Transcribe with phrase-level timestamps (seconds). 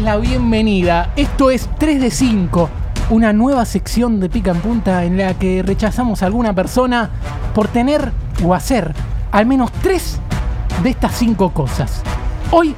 [0.00, 1.12] la bienvenida.
[1.16, 2.70] Esto es 3 de 5,
[3.10, 7.10] una nueva sección de Pica en Punta en la que rechazamos a alguna persona
[7.54, 8.12] por tener
[8.44, 8.94] o hacer
[9.32, 10.20] al menos tres
[10.82, 12.02] de estas cinco cosas.
[12.52, 12.76] Hoy,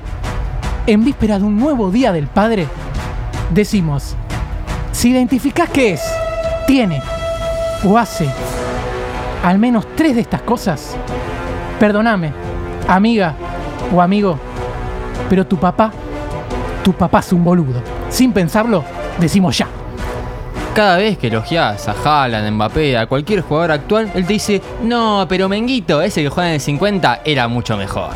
[0.87, 2.67] en víspera de un nuevo Día del Padre,
[3.50, 4.16] decimos,
[4.93, 6.02] si identificás que es,
[6.66, 7.02] tiene
[7.84, 8.29] o hace
[9.45, 10.96] al menos tres de estas cosas,
[11.79, 12.32] perdóname,
[12.89, 13.34] amiga
[13.95, 14.39] o amigo,
[15.29, 15.93] pero tu papá,
[16.82, 17.82] tu papá es un boludo.
[18.08, 18.84] Sin pensarlo,
[19.18, 19.68] decimos ya.
[20.75, 25.26] Cada vez que elogias a Haaland, Mbappé, a cualquier jugador actual, él te dice, no,
[25.29, 28.11] pero Menguito, ese que juega en el 50, era mucho mejor.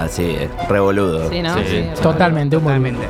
[0.00, 1.28] Así es, revoludo.
[1.30, 1.54] Sí, ¿no?
[1.58, 2.78] Sí, Sí, Totalmente, un boludo.
[2.80, 3.06] Totalmente.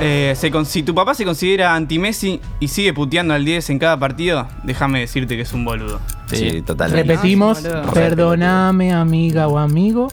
[0.00, 3.78] Eh, se con- si tu papá se considera anti-Messi y sigue puteando al 10 en
[3.78, 5.98] cada partido, déjame decirte que es un boludo.
[6.26, 7.08] Sí, totalmente.
[7.10, 10.08] Repetimos, No, es perdóname amiga o amigo,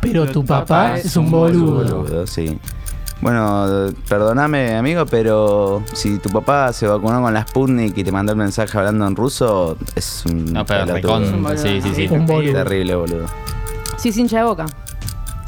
[0.00, 2.02] pero tu papá es un boludo.
[2.02, 2.58] Boludo, sí.
[3.22, 3.66] Bueno,
[4.08, 8.38] perdóname, amigo, pero si tu papá se vacunó con la Sputnik y te mandó el
[8.38, 12.08] mensaje hablando en ruso, es un No, pero recon- Sí, sí, sí.
[12.10, 12.52] Un boludo.
[12.52, 13.26] Terrible, boludo.
[13.96, 14.66] Sí, hincha de boca.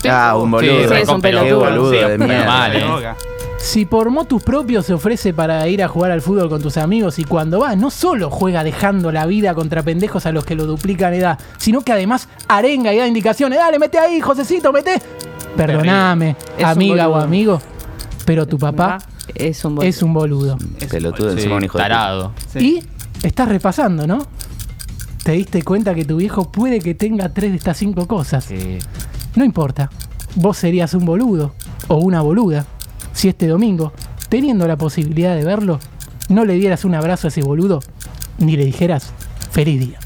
[0.09, 0.89] Ah, un boludo.
[0.89, 1.59] Sí, es un pelotudo.
[1.59, 2.47] boludo Sí, de pero mierda.
[2.47, 3.15] mal, eh.
[3.59, 7.19] Si por motus propios se ofrece para ir a jugar al fútbol con tus amigos
[7.19, 10.67] y cuando va, no solo juega dejando la vida contra pendejos a los que lo
[10.67, 13.59] duplican edad, sino que además arenga y da indicaciones.
[13.59, 15.01] Dale, mete ahí, Josecito, mete.
[16.59, 17.61] Es un amiga o amigo,
[18.25, 18.99] pero tu papá
[19.35, 19.89] es un boludo.
[19.89, 20.59] es un boludo.
[20.91, 22.33] Pelotudo Sí, encima un hijo de tarado.
[22.53, 22.83] Sí.
[23.23, 24.27] Y estás repasando, ¿no?
[25.23, 28.45] Te diste cuenta que tu viejo puede que tenga tres de estas cinco cosas.
[28.45, 28.79] Sí.
[29.37, 29.91] No importa.
[30.37, 31.55] Vos serías un boludo
[31.89, 32.67] o una boluda
[33.13, 33.93] si este domingo,
[34.29, 35.79] teniendo la posibilidad de verlo,
[36.29, 37.81] no le dieras un abrazo a ese boludo
[38.39, 39.13] ni le dijeras
[39.51, 39.99] feliz día.